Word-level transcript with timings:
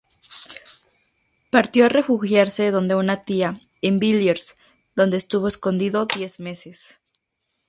Partió 1.51 1.85
a 1.85 1.89
refugiarse 1.89 2.71
donde 2.71 2.95
una 2.95 3.23
tía, 3.23 3.61
en 3.83 3.99
Villiers, 3.99 4.55
donde 4.95 5.17
estuvo 5.17 5.47
escondido 5.47 6.07
diez 6.07 6.39
meses. 6.39 6.99